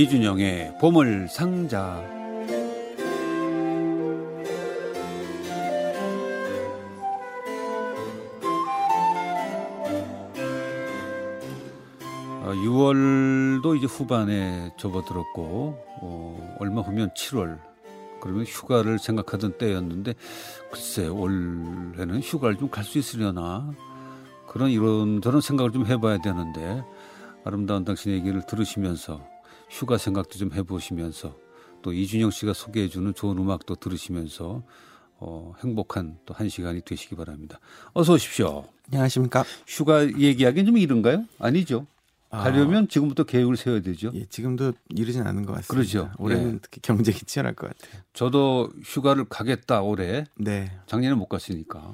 [0.00, 2.04] 이준영의 보물 상자.
[12.42, 17.58] 어, 6월도 이제 후반에 접어들었고 어, 얼마 후면 7월
[18.20, 20.14] 그러면 휴가를 생각하던 때였는데
[20.70, 23.72] 글쎄 올해는 휴가를 좀 갈 수 있으려나
[24.46, 26.84] 그런 이런저런 생각을 좀 해봐야 되는데
[27.44, 29.20] 아름다운 당신 얘기를 들으시면서
[29.68, 31.36] 휴가 생각도 좀 해보시면서
[31.82, 34.62] 또 이준영 씨가 소개해주는 좋은 음악도 들으시면서
[35.18, 37.58] 어, 행복한 또 한 시간이 되시기 바랍니다.
[37.94, 38.66] 어서 오십시오.
[38.88, 39.44] 안녕하십니까.
[39.66, 41.24] 휴가 얘기하기는 좀 이른가요?
[41.38, 41.86] 아니죠.
[42.28, 44.10] 가려면 지금부터 계획을 세워야 되죠.
[44.14, 45.72] 예, 지금도 이르진 않은 것 같습니다.
[45.72, 46.10] 그렇죠.
[46.18, 46.58] 올해는 예.
[46.60, 48.02] 특히 경쟁이 치열할 것 같아요.
[48.12, 50.26] 저도 휴가를 가겠다 올해.
[50.34, 50.70] 네.
[50.86, 51.92] 작년에 못 갔으니까.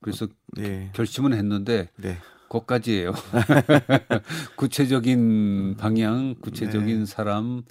[0.00, 0.90] 그래서 네.
[0.94, 2.18] 결심은 했는데 네.
[2.48, 3.12] 거기까지예요.
[4.56, 7.06] 구체적인 방향, 구체적인 네.
[7.06, 7.62] 사람,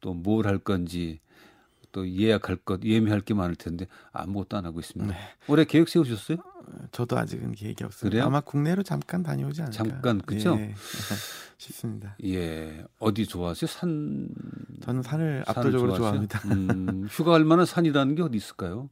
[0.00, 1.20] 또 뭘 할 건지,
[1.92, 5.12] 또 예약할 것, 예매할 게 많을 텐데 아무것도 안 하고 있습니다.
[5.12, 5.18] 네.
[5.48, 6.38] 올해 계획 세우셨어요?
[6.92, 8.08] 저도 아직은 계획이 없습니다.
[8.10, 8.24] 그래요?
[8.26, 9.76] 아마 국내로 잠깐 다녀오지 않을까.
[9.76, 10.56] 잠깐, 그죠?
[10.60, 10.72] 예,
[11.58, 12.16] 싶습니다.
[12.24, 13.66] 예, 어디 좋아하세요?
[13.66, 14.28] 산
[14.82, 15.96] 저는 산을 압도적으로?
[15.96, 16.38] 좋아합니다.
[16.48, 18.88] 음, 휴가할 만한 산이라는 게 어디 있을까요?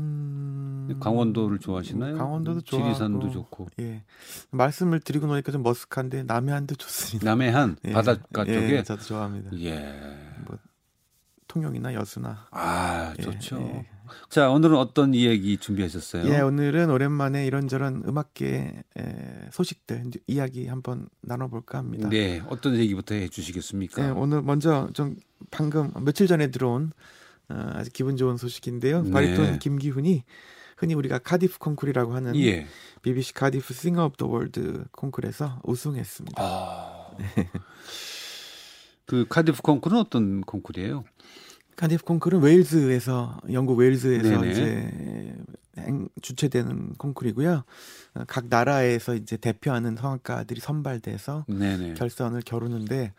[0.00, 2.16] 음, 강원도를 좋아하시나요?
[2.16, 3.68] 강원도도 좋아하고 지리산도 좋고.
[3.80, 4.04] 예.
[4.50, 7.28] 말씀을 드리고 나니까 좀 머쓱한데 남해안도 좋습니다.
[7.30, 7.92] 남해안 예.
[7.92, 9.50] 바닷가 예, 쪽에 저도 좋아합니다.
[9.58, 10.00] 예.
[10.46, 10.58] 뭐
[11.48, 12.46] 통영이나 여수나.
[12.50, 13.58] 아, 예, 좋죠.
[13.60, 13.86] 예.
[14.30, 16.32] 자, 오늘은 어떤 이야기 준비하셨어요?
[16.32, 22.08] 예, 오늘은 오랜만에 이런저런 음악계 에, 소식들 이야기 한번 나눠볼까 합니다.
[22.08, 24.02] 네, 어떤 얘기부터 해 주시겠습니까?
[24.02, 25.16] 네, 오늘 먼저 좀
[25.50, 26.92] 방금 며칠 전에 들어온
[27.50, 29.02] 어, 아주 기분 좋은 소식인데요.
[29.02, 29.10] 네.
[29.10, 30.24] 바리톤 김기훈이
[30.76, 32.66] 흔히 우리가 카디프 콩쿨이라고 하는 예.
[33.02, 36.40] BBC Cardiff Singer of the World 콩쿨에서 우승했습니다.
[36.42, 37.10] 아.
[39.06, 41.04] 그 카디프 콩쿠르는 어떤 콩쿠르예요?
[41.76, 44.50] 카디프 콩쿨은 웨일즈에서 영국 웨일즈에서 네네.
[44.50, 45.36] 이제
[45.78, 47.64] 행- 주최되는 콩쿨이고요.
[48.14, 51.94] 어, 각 나라에서 이제 대표하는 성악가들이 선발돼서 네네.
[51.94, 53.14] 결선을 겨루는데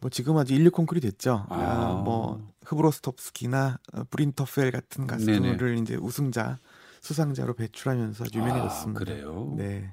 [0.00, 1.46] 뭐 지금 아주 인류 콩쿨이 됐죠.
[1.48, 1.54] 아.
[1.54, 6.58] 아, 뭐 흐브로스톱스키나 어, 브린터펠 같은 가수들을 이제 우승자
[7.00, 9.00] 수상자로 배출하면서 유명해졌습니다.
[9.00, 9.54] 아, 그래요?
[9.56, 9.92] 네.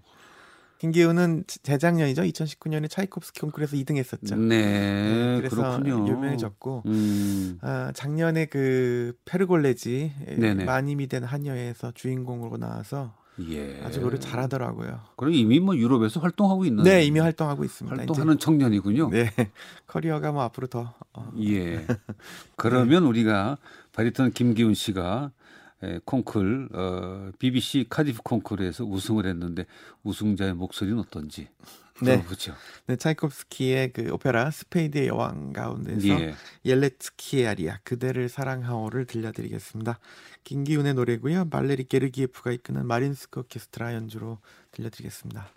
[0.80, 2.24] 김기훈은 재작년이죠.
[2.24, 4.36] 2019년에 차이콥스키 콩쿨에서 2등했었죠.
[4.36, 6.08] 네, 그래서 그렇군요.
[6.08, 7.60] 유명해졌고 음.
[7.62, 10.66] 아, 작년에 그 페르골레지 네네.
[10.66, 13.14] 마님이 된 한여에서 주인공으로 나와서
[13.50, 13.82] 예.
[13.84, 15.00] 아주 노래 잘하더라고요.
[15.16, 17.98] 그럼 이미 뭐 유럽에서 활동하고 있는 네, 이미 활동하고 있습니다.
[17.98, 19.08] 활동하는 청년이군요.
[19.08, 19.52] 이제, 네,
[19.88, 21.86] 커리어가 뭐 앞으로 더 어, 예.
[22.58, 23.58] 그러면 우리가
[23.94, 25.32] 바리톤 김기훈 씨가
[25.84, 29.66] 에, 콩쿨 어, BBC 카디프 콩쿨에서 우승을 했는데
[30.04, 31.48] 우승자의 목소리는 어떤지
[32.02, 32.18] 네.
[32.18, 32.56] 들어보죠.
[32.88, 36.36] 네, 차이콥스키의 그 오페라 스페이드의 여왕 가운데서 예.
[36.66, 40.00] 옐레츠키의 아리아 그대를 사랑하오를 들려드리겠습니다.
[40.44, 41.50] 김기훈의 노래고요.
[41.50, 44.40] 발레리 게르기예프가 이끄는 마린스크 오케스트라 연주로
[44.72, 45.52] 들려드리겠습니다.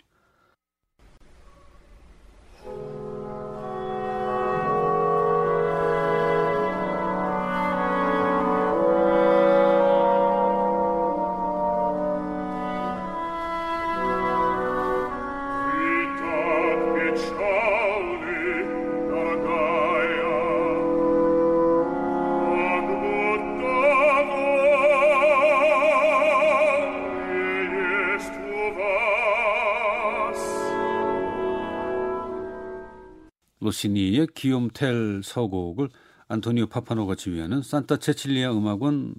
[33.65, 35.89] 로시니의 기욤텔 서곡을
[36.27, 39.15] 안토니오 파파노가 지휘하는 산타 체칠리아 음악원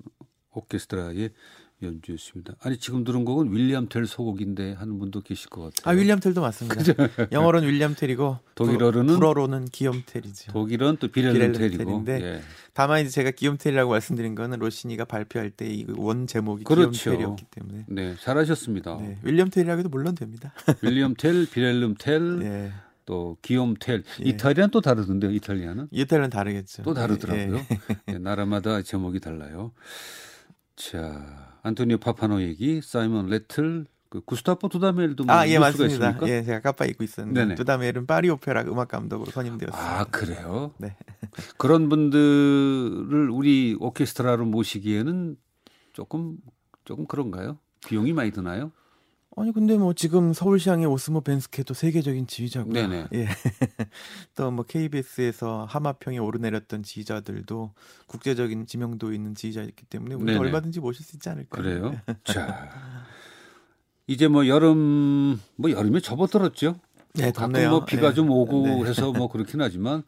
[0.52, 1.30] 오케스트라의
[1.82, 2.54] 연주였습니다.
[2.60, 5.82] 아니 지금 들은 곡은 윌리엄 텔 서곡인데 하는 분도 계실 것 같아요.
[5.84, 6.80] 아 윌리엄 텔도 맞습니다.
[7.32, 9.06] 영어로는 윌리엄 텔이고 독일어로는?
[9.08, 10.52] 불- 불어로는 기욤 텔이죠.
[10.52, 12.04] 독일은 또 빌헬름 텔이고.
[12.08, 12.40] 예.
[12.72, 16.90] 다만 이제 제가 기욤 텔이라고 말씀드린 거는 로시니가 발표할 때 이 원 제목이 그렇죠.
[16.92, 18.96] 기욤 텔이었기 때문에 네, 잘하셨습니다.
[19.02, 20.54] 네, 윌리엄 텔이라고 해도 물론 됩니다.
[20.80, 22.72] 윌리엄 텔, 빌헬름 텔, 예.
[23.06, 24.02] 또 기욤 텔.
[24.24, 24.28] 예.
[24.28, 25.30] 이탈리아는 또 다르던데요.
[25.30, 26.82] 이탈리아는 이탈리아는 다르겠죠.
[26.82, 27.56] 또 다르더라고요.
[27.56, 27.66] 예,
[28.08, 28.12] 예.
[28.12, 29.72] 네, 나라마다 제목이 달라요.
[30.74, 36.10] 자, 안토니오 파파노 얘기, 사이먼 래틀, 그 구스타보 두다멜도 뭐 아, 예, 맞습니다.
[36.10, 36.28] 있습니까?
[36.28, 37.40] 예, 제가 깜빡 잊고 있었는데.
[37.40, 37.54] 네네.
[37.54, 40.00] 두다멜은 파리 오페라 음악 감독으로 선임되었습니다.
[40.00, 40.74] 아, 그래요?
[40.78, 40.96] 네.
[41.56, 45.36] 그런 분들을 우리 오케스트라로 모시기에는
[45.92, 46.36] 조금
[46.84, 47.58] 조금 그런가요?
[47.86, 48.72] 비용이 많이 드나요?
[49.38, 52.72] 아니 근데 뭐 지금 서울시향의 오스모 벤스케도 세계적인 지휘자고요.
[52.72, 53.08] 네네.
[53.12, 53.28] 예.
[54.34, 57.72] 또 뭐 KBS에서 하마평에 오르내렸던 지휘자들도
[58.06, 60.38] 국제적인 지명도 있는 지휘자였기 때문에 우리가 네네.
[60.38, 61.62] 얼마든지 모실 수 있지 않을까요?
[61.62, 62.00] 그래요?
[62.24, 62.70] 자,
[64.06, 66.80] 이제 뭐 여름 뭐 여름에 접어들었죠.
[67.14, 67.70] 네, 덥네요.
[67.70, 68.14] 뭐 비가 네.
[68.14, 68.84] 좀 오고 네.
[68.84, 70.02] 해서 뭐 그렇긴 하지만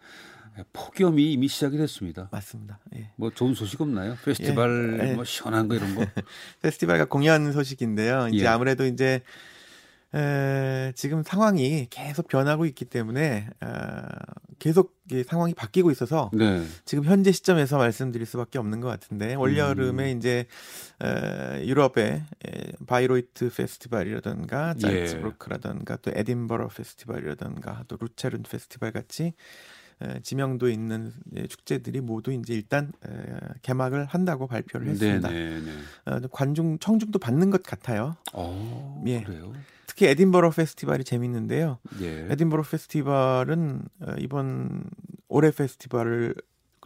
[0.73, 2.29] 폭염이 이미 시작이 됐습니다.
[2.33, 2.79] 맞습니다.
[2.97, 3.11] 예.
[3.17, 4.17] 뭐 좋은 소식 없나요?
[4.25, 5.15] 페스티벌 예, 예.
[5.15, 6.05] 뭐 시원한 거 이런 거.
[6.63, 8.29] 페스티벌과 공연 소식인데요.
[8.29, 8.49] 이제 예.
[8.49, 9.23] 아무래도 이제
[10.15, 14.03] 에, 지금 상황이 계속 변하고 있기 때문에 어,
[14.59, 16.65] 계속 이 상황이 바뀌고 있어서 네.
[16.87, 19.57] 지금 현재 시점에서 말씀드릴 수밖에 없는 것 같은데 올 음.
[19.57, 20.47] 여름에 이제
[21.03, 24.81] 에, 유럽의 에, 바이로이트 페스티벌이라든가 예.
[24.81, 29.35] 잘츠부르크라든가 또 에딘버러 페스티벌이라든가 또 루체른 페스티벌 같이 에,
[30.23, 33.11] 지명도 있는 예, 축제들이 모두 이제 일단 에,
[33.63, 35.29] 개막을 한다고 발표를 했습니다.
[35.29, 35.73] 네, 네.
[36.05, 38.17] 어, 관중 청중도 받는 것 같아요.
[38.33, 39.23] 어, 예.
[39.23, 39.53] 그래요.
[39.87, 41.79] 특히 에딘버러 페스티벌이 재밌는데요.
[42.01, 42.29] 예.
[42.31, 44.85] 에딘버러 페스티벌은 어, 이번
[45.29, 46.35] 올해 페스티벌을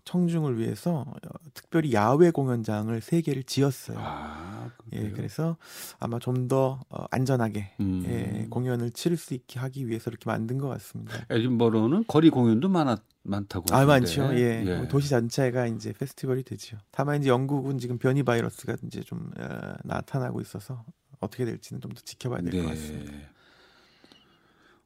[0.05, 1.15] 청중을 위해서 어,
[1.55, 3.97] 특별히 야외 공연장을 세 개를 지었어요.
[4.01, 5.11] 아, 예?
[5.11, 5.57] 그래서
[6.01, 8.03] 아마 좀더 어, 안전하게 음.
[8.07, 11.15] 예, 공연을 치를 수 있게 하기 위해서 이렇게 만든 것 같습니다.
[11.31, 13.85] 에딘버러는 거리 공연도 많아 많다고 아.
[13.85, 14.35] 많죠.
[14.37, 14.63] 예.
[14.79, 16.79] 뭐 도시 전체가 이제 페스티벌이 되죠.
[16.91, 20.85] 다만 이제 영국은 지금 변이 바이러스가 이제 좀 어, 나타나고 있어서
[21.21, 22.67] 어떻게 될지는 좀 더 지켜봐야 될것 네.
[22.69, 23.13] 같습니다.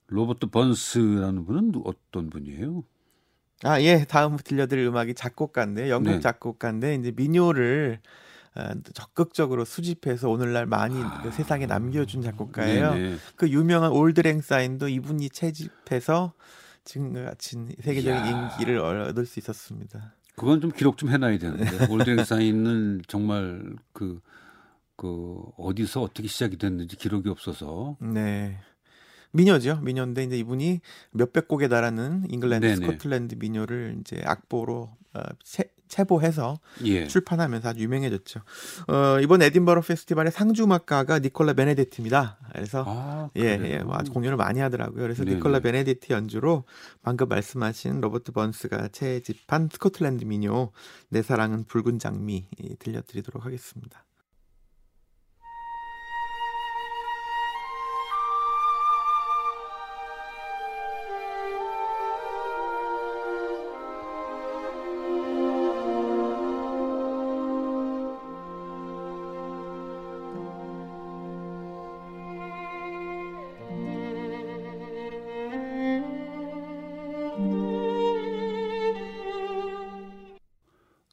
[0.09, 2.85] 로버트 번스라는 분은 누- 어떤 분이에요?
[3.63, 4.05] 아, 예.
[4.05, 6.21] 다음 들려드릴 음악이 작곡가인데 영국 네.
[6.21, 8.01] 작곡가인데 이제 민요를
[8.55, 11.21] 어, 적극적으로 수집해서 오늘날 많이 아.
[11.23, 12.95] 그 세상에 남겨준 작곡가예요.
[12.95, 13.17] 네네.
[13.37, 16.33] 그 유명한 올드랭 사인도 이분이 채집해서
[16.85, 18.51] 지금과 같이 세계적인 이야.
[18.53, 20.15] 인기를 얻을 수 있었습니다.
[20.37, 23.63] 그건 좀 기록 좀 해놔야 되는데 올드랭 사인은 정말
[23.93, 24.21] 그,
[24.97, 28.59] 그 어디서 어떻게 시작이 됐는지 기록이 없어서 네.
[29.37, 29.81] 민요죠.
[29.83, 30.81] 민요인데 이제 이분이
[31.13, 32.77] 몇백 곡에 달하는 잉글랜드, 네네.
[32.77, 37.07] 스코틀랜드 민요를 이제 악보로 어, 채, 채보해서 예.
[37.07, 38.41] 출판하면서 아주 유명해졌죠.
[38.89, 42.39] 어, 이번 에딘버러 페스티벌의 상주 음악가가 니콜라 베네데티입니다.
[42.53, 43.59] 그래서 아, 예?
[43.63, 45.03] 예, 뭐 아주 공연을 많이 하더라고요.
[45.03, 45.37] 그래서 네네.
[45.37, 46.65] 니콜라 베네데티 연주로
[47.03, 50.73] 방금 말씀하신 로버트 번스가 채집한 스코틀랜드 민요
[51.09, 54.06] 내 사랑은 붉은 장미 이, 들려드리도록 하겠습니다.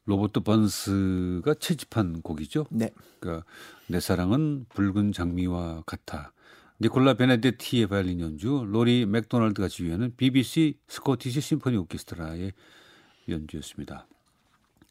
[0.06, 2.66] 로버트 번스가 채집한 곡이죠.
[2.70, 2.90] 네.
[3.18, 3.44] 그러니까
[3.86, 6.32] 내 사랑은 붉은 장미와 같아.
[6.80, 12.52] 니콜라 베네데티의 바이올린 연주, 로리 맥도날드가 지휘하는 BBC 스코티시 심포니 오케스트라의
[13.28, 14.06] 연주였습니다.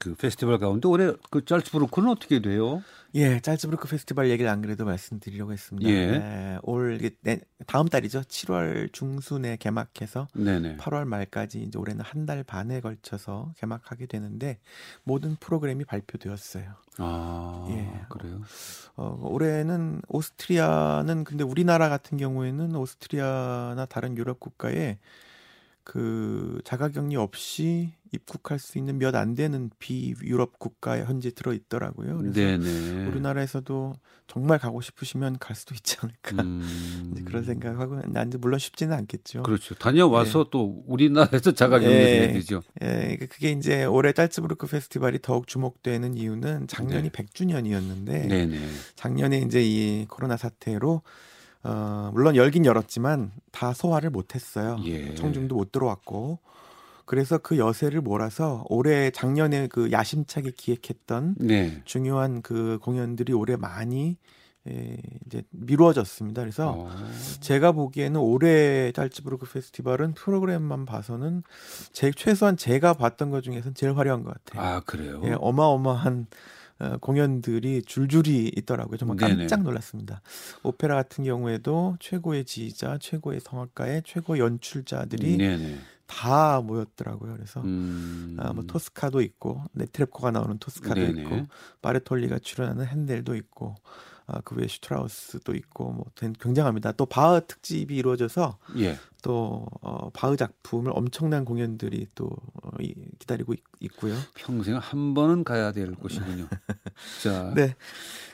[0.03, 2.81] 그 페스티벌 가운데 올해 그 짤츠부르크는 어떻게 돼요?
[3.15, 5.88] 예, 짤츠부르크 페스티벌 얘기를 안 그래도 말씀드리려고 했습니다.
[5.89, 6.07] 예.
[6.17, 8.21] 네, 올 이게 내- 다음 달이죠.
[8.21, 10.77] 7월 중순에 개막해서 네네.
[10.77, 14.59] 8월 말까지 이제 올해는 한 달 반에 걸쳐서 개막하게 되는데
[15.03, 16.73] 모든 프로그램이 발표되었어요.
[16.97, 18.05] 아, 예.
[18.09, 18.41] 그래요.
[18.95, 24.97] 어, 올해는 오스트리아는 근데 우리나라 같은 경우에는 오스트리아나 다른 유럽 국가에
[25.83, 32.18] 그 자가격리 없이 입국할 수 있는 몇 안 되는 비유럽 국가에 현재 들어 있더라고요.
[32.19, 33.07] 그래서 네네.
[33.07, 33.93] 우리나라에서도
[34.27, 39.43] 정말 가고 싶으시면 갈 수도 있지 않을까 음, 그런 생각하고 난 이제 물론 쉽지는 않겠죠.
[39.43, 39.75] 그렇죠.
[39.75, 42.22] 다녀와서 또 우리나라에서 자가격리 예.
[42.22, 42.62] 해야 되죠.
[42.81, 47.10] 예, 그- 그게 이제 올해 짤츠부르크 페스티벌이 더욱 주목되는 이유는 작년이 네.
[47.10, 48.67] 100주년이었는데 네네.
[48.96, 51.01] 작년에 이제 이 코로나 사태로
[51.63, 54.77] 어, 물론 열긴 열었지만 다 소화를 못했어요.
[54.86, 55.15] 예.
[55.15, 56.39] 청중도 못 들어왔고
[57.05, 61.82] 그래서 그 여세를 몰아서 올해 작년에 그 야심차게 기획했던 네.
[61.86, 64.17] 중요한 그 공연들이 올해 많이
[64.70, 66.41] 예, 이제 미루어졌습니다.
[66.41, 66.89] 그래서 어,
[67.41, 71.43] 제가 보기에는 올해 짤츠부르크 페스티벌은 프로그램만 봐서는
[71.91, 74.65] 제 최소한 제가 봤던 것 중에서는 제일 화려한 것 같아요.
[74.65, 75.22] 아 그래요.
[75.25, 76.36] 예, 어마어마한 어,
[77.01, 78.97] 공연들이 줄줄이 있더라고요.
[78.97, 79.17] 정말.
[79.17, 80.21] 깜짝 놀랐습니다.
[80.63, 85.77] 오페라 같은 경우에도 최고의 지휘자, 최고의 성악가의 최고 연출자들이 네네.
[86.07, 87.33] 다 모였더라고요.
[87.33, 91.21] 그래서 음, 아, 뭐 토스카도 있고 네트랩코가 나오는 토스카도 네네.
[91.23, 91.47] 있고
[91.81, 93.75] 바르톨리가 출연하는 핸델도 있고
[94.25, 96.93] 아, 그 외에 슈트라우스도 있고 뭐 된- 굉장합니다.
[96.93, 98.97] 또 바흐 특집이 이루어져서 예.
[99.21, 102.27] 또 어, 바흐 작품을 엄청난 공연들이 또
[102.62, 102.62] 어, 이-
[103.20, 106.48] 기다리고 있, 고요 평생 한 번은 가야 될 곳이군요.
[107.24, 107.75] 자, 네.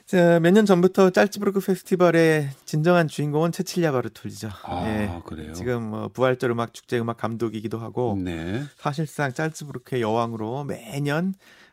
[0.06, 4.50] 자, 몇 년 전부터 짤츠부르크 페스티벌의 진정한 주인공은 체칠리아 바르톨리죠.
[4.64, 5.22] 아 예.
[5.26, 5.54] 그래요.
[5.54, 8.64] 지금 어, 부활절 음악 축제 음악 감독이기도 하고 네.
[8.78, 11.69] 사실상 짤츠부르크의 여왕으로 매년 어,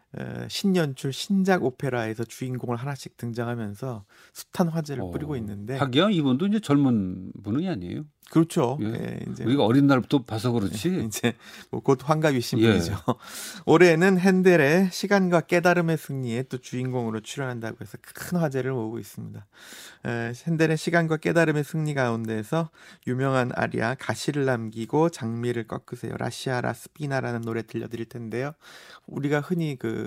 [0.49, 7.33] 신연출 신작 오페라에서 주인공을 하나씩 등장하면서 숱한 화제를 어, 뿌리고 있는데 하기야 이분도 이제 젊은
[7.43, 8.05] 분이 아니에요.
[8.29, 8.77] 그렇죠.
[8.83, 8.87] 예.
[8.87, 11.05] 예, 이제 우리가 어린 날부터 봐서 그렇지.
[11.07, 11.35] 이제
[11.71, 12.73] 뭐 곧 환갑이신 예.
[12.73, 12.97] 분이죠.
[13.67, 19.47] 올해는 핸델의 시간과 깨달음의 승리에 또 주인공으로 출연한다고 해서 큰 화제를 모으고 있습니다.
[20.07, 22.71] 에, 핸델의 시간과 깨달음의 승리 가운데서
[23.07, 26.17] 유명한 아리아 가시를 남기고 장미를 꺾으세요.
[26.17, 28.55] 라시아 라 스피나라는 노래 들려드릴 텐데요.
[29.07, 30.06] 우리가 흔히 그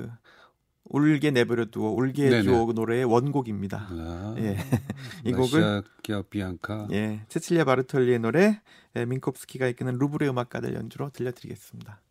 [0.86, 2.38] 울게 내버려두고 울게 네네.
[2.40, 3.88] 해줘 노래의 원곡입니다.
[3.92, 4.58] 아, 예.
[5.26, 5.84] 이 라시아
[6.30, 6.88] 비앙카.
[6.92, 8.62] 예, 체칠리아 바르톨리의 노래
[8.96, 12.02] 예, 민콥스키가 이끄는 루브르 음악가들 연주로 들려드리겠습니다.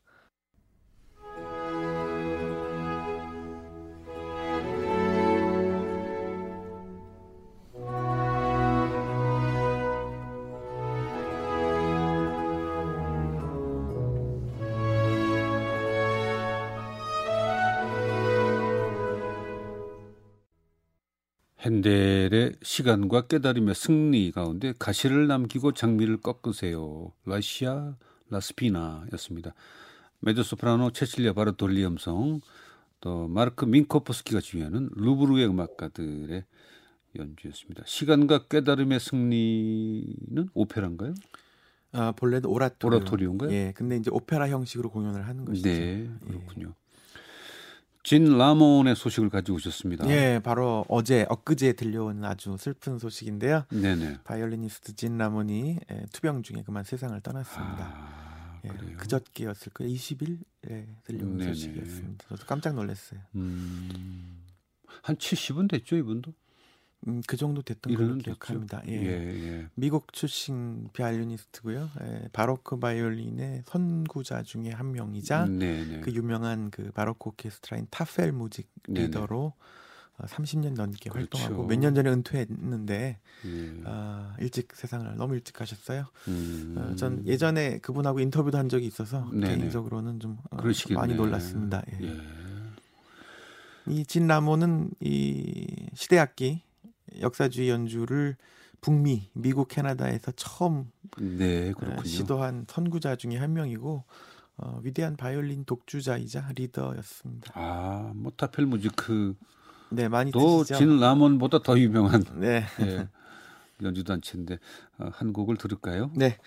[21.60, 27.12] 핸델의 시간과 깨달음의 승리 가운데 가시를 남기고 장미를 꺾으세요.
[27.24, 27.96] 라시아
[28.30, 29.54] 라스피나였습니다.
[30.20, 32.40] 메조소프라노 체칠리아 바르톨리 음성,
[33.00, 36.44] 또 마르크 민코프스키가 지휘하는 루브르의 음악가들의
[37.16, 37.82] 연주였습니다.
[37.86, 41.14] 시간과 깨달음의 승리는 오페라인가요?
[41.92, 42.98] 아, 본래는 오라토리오.
[42.98, 43.50] 오라토리오인가요?
[43.52, 45.68] 예, 근데 이제 오페라 형식으로 공연을 하는 것이죠.
[45.68, 46.74] 네, 그렇군요.
[48.08, 50.08] 진 라몬의 소식을 가지고 오셨습니다.
[50.08, 53.66] 예, 바로 어제 엊그제 들려온 아주 슬픈 소식인데요.
[53.70, 54.20] 네네.
[54.24, 57.84] 바이올리니스트 진 라몬이 예, 투병 중에 그만 세상을 떠났습니다.
[57.84, 58.68] 아, 예.
[58.94, 59.92] 그저께였을 거예요.
[59.92, 60.38] 20일
[60.70, 61.52] 예, 들려온 네네.
[61.52, 62.28] 소식이었습니다.
[62.30, 63.20] 저도 깜짝 놀랐어요.
[63.34, 64.42] 음,
[65.02, 66.32] 한 70은 됐죠, 이분도?
[67.06, 68.18] 음, 그 정도 됐던 걸로.
[68.18, 68.82] 기억합니다.
[68.88, 69.66] 예, 예.
[69.74, 71.90] 미국 출신 바이올리니스트고요.
[72.02, 76.00] 예, 바로크 바이올린의 선구자 중에 한 명이자 네 네.
[76.00, 79.06] 그 유명한 그 바로크 오케스트라인 Tafelmusik 네네.
[79.06, 79.52] 리더로
[80.18, 81.38] 어, 30년 넘게 그렇죠.
[81.38, 83.80] 활동하고 몇 년 전에 은퇴했는데 예.
[83.84, 86.06] 아, 일찍 세상을 너무 일찍 가셨어요.
[86.26, 89.56] 음, 어, 전 예전에 그분하고 인터뷰도 한 적이 있어서 네네.
[89.58, 90.56] 개인적으로는 좀 어.
[90.94, 91.82] 많이 놀랐습니다.
[92.00, 92.06] 예.
[92.08, 92.16] 예.
[93.86, 96.62] 이진 라모는 이 시대악기
[97.20, 98.36] 역사주의 연주를
[98.80, 101.72] 북미, 미국, 캐나다에서 처음 네.
[102.04, 104.04] 시도한 선구자 중에 한 명이고
[104.58, 107.52] 어, 위대한 바이올린 독주자이자 리더였습니다.
[107.54, 109.34] 아, 뭐 타펠 무지크
[109.90, 110.78] 네, 많이 또 드시죠?
[110.78, 112.64] 진 라몬보다 더 유명한 네.
[112.80, 113.08] 예,
[113.82, 114.58] 연주 단체인데
[114.98, 116.10] 어, 한 곡을 들을까요?
[116.14, 116.38] 네.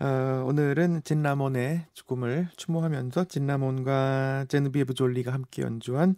[0.00, 6.16] 어, 오늘은 진 라몬의 죽음을 추모하면서 진 라몬과 제누비에브 졸리가 함께 연주한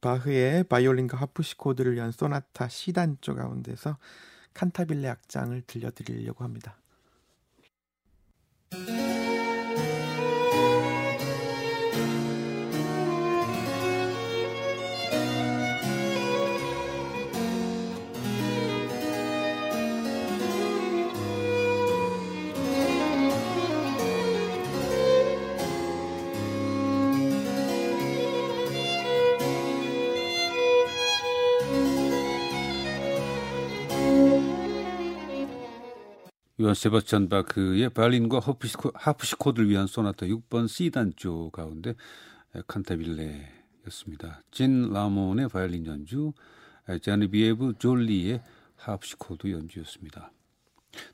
[0.00, 3.98] 바흐의 바이올린과 하프시코드를 위한 소나타 C단조 가운데서
[4.54, 6.76] 칸타빌레 악장을 들려드리려고 합니다.
[36.58, 41.90] 요한 세바스찬 바크의 바이올린과 하프시코, 하프시코드를 위한 소나타 6번 C 단조 가운데
[42.54, 44.42] 에, 칸타빌레였습니다.
[44.50, 46.32] 진 라몬의 바이올린 연주,
[46.88, 48.42] 에, 자니비에브 졸리의
[48.76, 50.32] 하프시코드 연주였습니다.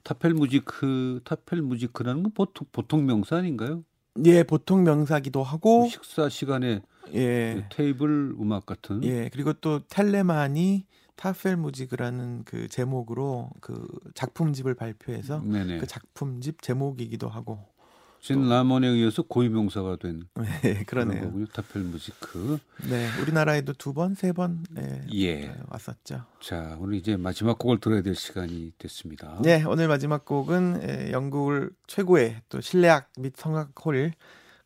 [0.05, 3.83] Tafelmusik, Tafelmusik이라는 건 보통 보통 명사 아닌가요?
[4.25, 6.83] 예, 보통 명사기도 하고 식사 시간에
[7.15, 7.67] 예.
[7.73, 15.79] 테이블 음악 같은 예, 그리고 또 텔레만이 Tafelmusik이라는 그 제목으로 그 작품집을 발표해서 네네.
[15.79, 17.73] 그 작품집 제목이기도 하고
[18.21, 20.23] 진 라몬에 의해서 고유명사가 된
[20.63, 21.23] 네, 그러네요.
[21.23, 21.47] 거군요.
[21.47, 22.59] Tafelmusik.
[22.89, 25.49] 네, 우리나라에도 두 번, 세번 예, 예.
[25.49, 26.25] 어, 왔었죠.
[26.41, 29.41] 자, 오늘 이제 마지막 곡을 들어야 될 시간이 됐습니다.
[29.43, 34.13] 네, 오늘 마지막 곡은 예, 영국을 최고의 또 실내악 및 성악 홀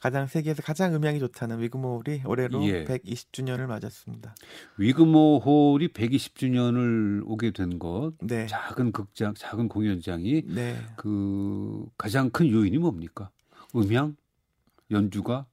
[0.00, 2.84] 가장 세계에서 가장 음향이 좋다는 위그모홀이 올해로 예.
[2.84, 4.34] 120주년을 맞았습니다.
[4.76, 12.50] 위그모 홀이 120주년을 오게 된 것, 네, 작은 극장, 작은 공연장이 네, 그 가장 큰
[12.50, 13.30] 요인이 뭡니까?
[13.74, 14.16] 음향,
[14.90, 15.46] 연주가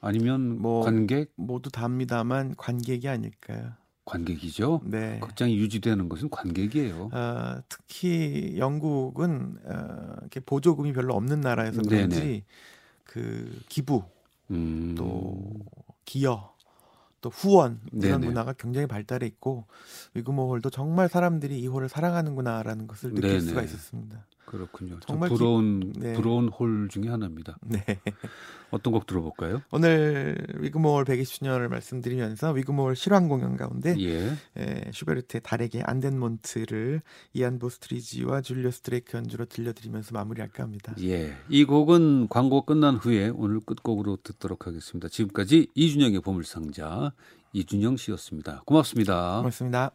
[0.00, 3.72] 아니면 뭐- 관객, 모두 다 합니다만 관객이 아닐까요?
[4.04, 4.80] 관객이죠.
[4.84, 5.20] 네.
[5.20, 7.10] 극장이 유지되는 것은 관객이에요.
[7.12, 11.96] 어, 특히 영국은 어, 이렇게 보조금이 별로 없는 나라여서 네네.
[12.08, 12.44] 그런지
[13.10, 14.04] 그 기부
[14.50, 15.34] 음, 또
[16.04, 16.54] 기여
[17.20, 18.26] 또 후원 이런 네네.
[18.26, 19.66] 문화가 굉장히 발달해 있고
[20.14, 23.40] 위그모홀도 정말 사람들이 이 홀을 사랑하는구나라는 것을 느낄 네네.
[23.40, 24.26] 수가 있었습니다.
[24.50, 24.94] 그렇군요.
[24.94, 26.12] 참 정말 기- 부러운 네.
[26.14, 27.56] 부러운 홀 중에 하나입니다.
[27.62, 27.84] 네.
[28.72, 29.62] 어떤 곡 들어볼까요?
[29.70, 34.32] 오늘 위그모어 120주년을 말씀드리면서 위그모어 실황 공연 가운데 예.
[34.56, 37.02] 에, 슈베르트의 달에게 안덴몬트를
[37.34, 40.94] 이안 보스트리지와 줄리어스 드레이크 연주로 들려드리면서 마무리할까 합니다.
[41.02, 41.32] 예.
[41.48, 45.08] 이 곡은 광고 끝난 후에 오늘 끝곡으로 듣도록 하겠습니다.
[45.08, 47.12] 지금까지 이준영의 보물상자
[47.52, 48.62] 이준영 씨였습니다.
[48.66, 49.38] 고맙습니다.
[49.38, 49.90] 고맙습니다.